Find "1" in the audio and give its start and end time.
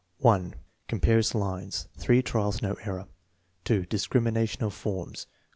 0.17-0.55